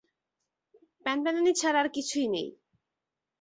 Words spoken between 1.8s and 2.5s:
আর কিছুই নেই।